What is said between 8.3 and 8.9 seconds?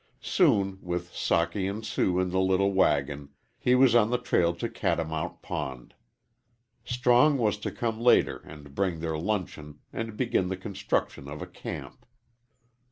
and